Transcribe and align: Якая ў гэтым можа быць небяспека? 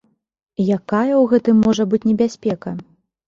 Якая 0.77 1.15
ў 1.17 1.19
гэтым 1.33 1.59
можа 1.67 1.83
быць 1.91 2.01
небяспека? 2.09 2.73